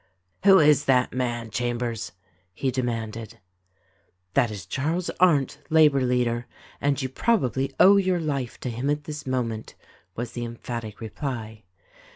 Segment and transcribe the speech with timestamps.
[0.45, 2.13] "Who is that man, Chambers?"
[2.55, 3.37] he demanded.
[4.33, 6.47] "That is Charles Arndt, labor leader;
[6.81, 9.75] and you probably owe your life to him at this moment,"
[10.15, 11.65] was the emphatic reply.